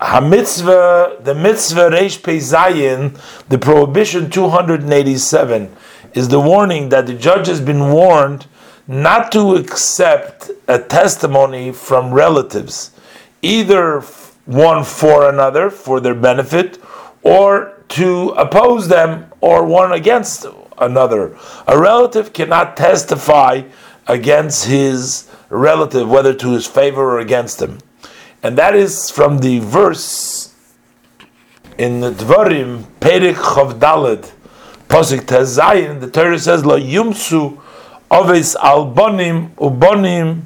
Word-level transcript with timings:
Hamitzvah, 0.00 1.24
the 1.24 1.34
mitzvah 1.34 1.88
Reish 1.90 2.22
Pei 2.22 2.36
Zayin, 2.36 3.18
the 3.48 3.56
prohibition 3.56 4.30
287, 4.30 5.74
is 6.12 6.28
the 6.28 6.40
warning 6.40 6.90
that 6.90 7.06
the 7.06 7.14
judge 7.14 7.46
has 7.46 7.62
been 7.62 7.90
warned 7.90 8.46
not 8.86 9.32
to 9.32 9.54
accept 9.54 10.50
a 10.68 10.78
testimony 10.78 11.72
from 11.72 12.12
relatives, 12.12 12.90
either 13.40 14.02
one 14.44 14.84
for 14.84 15.30
another 15.30 15.70
for 15.70 15.98
their 15.98 16.14
benefit, 16.14 16.78
or 17.22 17.82
to 17.88 18.30
oppose 18.30 18.88
them, 18.88 19.32
or 19.40 19.64
one 19.64 19.92
against 19.92 20.44
another. 20.78 21.36
A 21.66 21.78
relative 21.78 22.34
cannot 22.34 22.76
testify 22.76 23.62
against 24.06 24.66
his 24.66 25.30
relative, 25.48 26.08
whether 26.08 26.34
to 26.34 26.52
his 26.52 26.66
favor 26.66 27.14
or 27.14 27.20
against 27.20 27.62
him. 27.62 27.78
And 28.46 28.56
that 28.58 28.76
is 28.76 29.10
from 29.10 29.38
the 29.38 29.58
verse 29.58 30.54
in 31.78 31.98
the 31.98 32.12
Dvarim, 32.12 32.84
Perik 33.00 33.34
Chavdalad, 33.34 34.30
Posik 34.86 35.22
Tezayin, 35.22 35.98
the 35.98 36.08
Torah 36.08 36.38
says, 36.38 36.64
Lo 36.64 36.78
yumsu 36.78 37.60
ovis 38.08 38.54
al 38.62 38.94
bonim 38.94 39.50
ubonim 39.56 40.42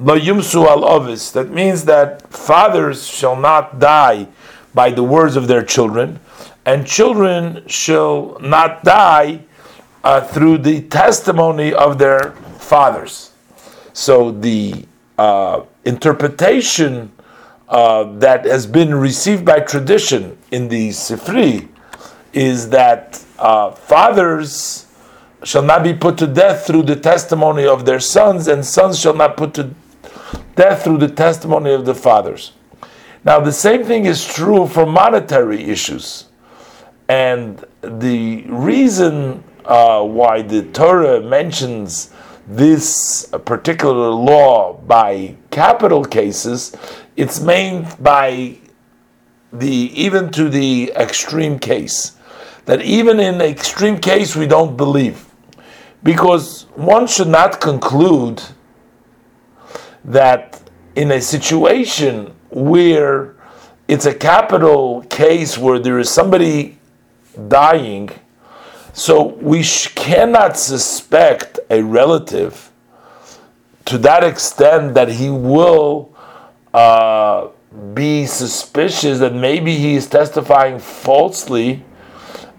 lo 0.00 0.18
yumsu 0.18 0.66
al 0.66 0.84
ovis. 0.84 1.30
That 1.30 1.50
means 1.50 1.84
that 1.84 2.28
fathers 2.32 3.06
shall 3.06 3.36
not 3.36 3.78
die 3.78 4.26
by 4.74 4.90
the 4.90 5.04
words 5.04 5.36
of 5.36 5.46
their 5.46 5.62
children, 5.62 6.18
and 6.66 6.84
children 6.84 7.68
shall 7.68 8.36
not 8.40 8.82
die 8.82 9.44
uh, 10.02 10.22
through 10.22 10.58
the 10.58 10.82
testimony 10.88 11.72
of 11.72 11.98
their 11.98 12.32
fathers. 12.58 13.30
So 13.92 14.32
the 14.32 14.86
uh, 15.16 15.62
interpretation 15.84 17.12
uh, 17.68 18.04
that 18.18 18.44
has 18.44 18.66
been 18.66 18.94
received 18.94 19.44
by 19.44 19.60
tradition 19.60 20.36
in 20.50 20.68
the 20.68 20.90
Sifri 20.90 21.68
is 22.32 22.68
that 22.70 23.24
uh, 23.38 23.70
fathers 23.70 24.86
shall 25.44 25.62
not 25.62 25.82
be 25.82 25.94
put 25.94 26.18
to 26.18 26.26
death 26.26 26.66
through 26.66 26.82
the 26.82 26.96
testimony 26.96 27.66
of 27.66 27.84
their 27.84 28.00
sons, 28.00 28.48
and 28.48 28.64
sons 28.64 28.98
shall 28.98 29.14
not 29.14 29.36
put 29.36 29.54
to 29.54 29.74
death 30.56 30.84
through 30.84 30.98
the 30.98 31.08
testimony 31.08 31.72
of 31.72 31.84
the 31.84 31.94
fathers. 31.94 32.52
Now, 33.24 33.40
the 33.40 33.52
same 33.52 33.84
thing 33.84 34.04
is 34.04 34.24
true 34.26 34.66
for 34.66 34.84
monetary 34.84 35.64
issues. 35.64 36.26
And 37.08 37.64
the 37.80 38.44
reason 38.48 39.42
uh, 39.64 40.02
why 40.04 40.42
the 40.42 40.62
Torah 40.72 41.20
mentions 41.20 42.12
this 42.46 43.26
particular 43.44 44.10
law 44.10 44.74
by 44.74 45.36
capital 45.50 46.04
cases, 46.04 46.76
it's 47.16 47.40
made 47.40 47.86
by 48.00 48.56
the 49.52 49.68
even 49.68 50.30
to 50.32 50.48
the 50.48 50.92
extreme 50.96 51.58
case. 51.58 52.12
That 52.66 52.82
even 52.82 53.20
in 53.20 53.40
extreme 53.40 53.98
case 53.98 54.34
we 54.34 54.46
don't 54.46 54.76
believe. 54.76 55.26
Because 56.02 56.62
one 56.74 57.06
should 57.06 57.28
not 57.28 57.60
conclude 57.60 58.42
that 60.04 60.60
in 60.94 61.10
a 61.10 61.20
situation 61.20 62.34
where 62.50 63.36
it's 63.88 64.06
a 64.06 64.14
capital 64.14 65.02
case 65.02 65.56
where 65.58 65.78
there 65.78 65.98
is 65.98 66.10
somebody 66.10 66.78
dying 67.48 68.10
so 68.94 69.24
we 69.24 69.60
sh- 69.62 69.88
cannot 69.88 70.56
suspect 70.56 71.53
a 71.70 71.82
relative 71.82 72.70
to 73.86 73.98
that 73.98 74.24
extent 74.24 74.94
that 74.94 75.08
he 75.08 75.28
will 75.28 76.14
uh, 76.72 77.48
be 77.92 78.26
suspicious 78.26 79.18
that 79.18 79.34
maybe 79.34 79.76
he 79.76 79.94
is 79.94 80.06
testifying 80.06 80.78
falsely, 80.78 81.84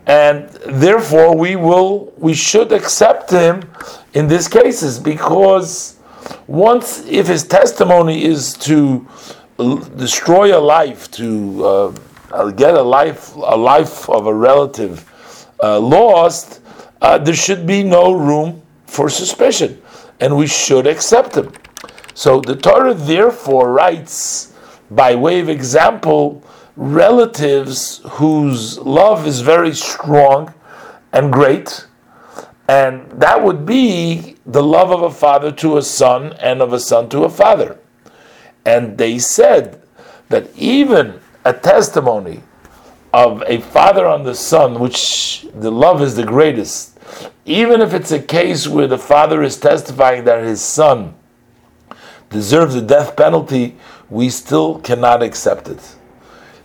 and 0.05 0.49
therefore 0.67 1.35
we 1.35 1.55
will 1.55 2.13
we 2.17 2.33
should 2.33 2.71
accept 2.71 3.31
him 3.31 3.63
in 4.13 4.27
these 4.27 4.47
cases 4.47 4.99
because 4.99 5.97
once 6.47 7.03
if 7.07 7.27
his 7.27 7.43
testimony 7.43 8.23
is 8.23 8.53
to 8.53 9.07
destroy 9.97 10.57
a 10.57 10.59
life 10.59 11.09
to 11.11 11.65
uh, 11.65 12.51
get 12.51 12.75
a 12.75 12.81
life 12.81 13.35
a 13.35 13.57
life 13.57 14.09
of 14.09 14.27
a 14.27 14.33
relative 14.33 15.09
uh, 15.63 15.79
lost, 15.79 16.61
uh, 17.01 17.17
there 17.17 17.33
should 17.33 17.65
be 17.65 17.81
no 17.83 18.11
room 18.11 18.61
for 18.87 19.09
suspicion, 19.09 19.81
and 20.19 20.35
we 20.35 20.47
should 20.47 20.87
accept 20.87 21.35
him. 21.35 21.51
So 22.13 22.39
the 22.39 22.55
Torah 22.55 22.93
therefore 22.93 23.73
writes, 23.73 24.53
by 24.89 25.15
way 25.15 25.39
of 25.39 25.49
example, 25.49 26.43
relatives 26.75 28.01
whose 28.11 28.77
love 28.79 29.25
is 29.25 29.41
very 29.41 29.73
strong 29.73 30.53
and 31.11 31.31
great, 31.31 31.87
and 32.67 33.09
that 33.11 33.43
would 33.43 33.65
be 33.65 34.35
the 34.45 34.63
love 34.63 34.91
of 34.91 35.01
a 35.01 35.11
father 35.11 35.51
to 35.51 35.77
a 35.77 35.81
son 35.81 36.33
and 36.33 36.61
of 36.61 36.73
a 36.73 36.79
son 36.79 37.09
to 37.09 37.23
a 37.23 37.29
father. 37.29 37.79
And 38.65 38.97
they 38.97 39.19
said 39.19 39.81
that 40.29 40.49
even 40.57 41.19
a 41.43 41.53
testimony 41.53 42.41
of 43.13 43.43
a 43.47 43.61
father 43.61 44.05
on 44.05 44.23
the 44.23 44.35
son, 44.35 44.79
which 44.79 45.47
the 45.53 45.71
love 45.71 46.01
is 46.01 46.15
the 46.15 46.25
greatest, 46.25 46.94
even 47.45 47.81
if 47.81 47.93
it's 47.93 48.11
a 48.11 48.21
case 48.21 48.67
where 48.67 48.87
the 48.87 48.97
father 48.97 49.43
is 49.43 49.57
testifying 49.57 50.25
that 50.25 50.43
his 50.43 50.61
son 50.61 51.15
deserves 52.29 52.73
the 52.73 52.81
death 52.81 53.15
penalty, 53.15 53.75
we 54.09 54.29
still 54.29 54.79
cannot 54.79 55.23
accept 55.23 55.67
it. 55.67 55.95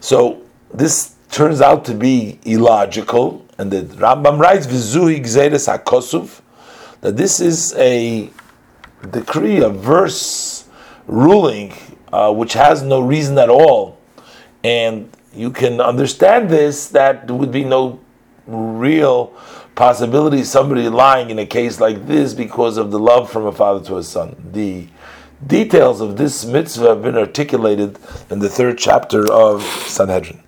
So 0.01 0.43
this 0.73 1.15
turns 1.31 1.61
out 1.61 1.85
to 1.85 1.95
be 1.95 2.39
illogical, 2.45 3.45
and 3.59 3.71
the 3.71 3.83
Rambam 3.83 4.39
writes, 4.39 4.67
"Vizuhi 4.67 5.21
gzeres 5.21 5.69
hakosuv," 5.69 6.41
that 7.03 7.17
this 7.17 7.41
is 7.41 7.75
a 7.77 8.31
decree, 9.11 9.59
a 9.59 9.69
verse 9.69 10.65
ruling, 11.07 11.73
uh, 12.13 12.33
which 12.33 12.55
has 12.55 12.83
no 12.83 13.01
reason 13.01 13.39
at 13.39 13.49
all, 13.49 13.99
and 14.65 15.11
you 15.35 15.51
can 15.51 15.81
understand 15.81 16.51
this 16.51 16.89
that 16.89 17.27
there 17.27 17.37
would 17.37 17.53
be 17.53 17.65
no 17.65 18.01
real 18.51 19.35
possibility 19.75 20.45
somebody 20.45 20.89
lying 20.89 21.31
in 21.31 21.39
a 21.39 21.47
case 21.47 21.81
like 21.81 22.07
this 22.07 22.35
because 22.35 22.77
of 22.77 22.91
the 22.91 22.99
love 22.99 23.31
from 23.31 23.47
a 23.47 23.53
father 23.53 23.85
to 23.87 23.97
a 23.97 24.03
son. 24.03 24.37
The 24.53 24.89
details 25.47 26.01
of 26.01 26.17
this 26.17 26.45
mitzvah 26.45 26.89
have 26.89 27.03
been 27.03 27.17
articulated 27.17 27.99
in 28.29 28.41
the 28.41 28.49
third 28.49 28.79
chapter 28.79 29.31
of 29.33 29.63
Sanhedrin. 29.63 30.43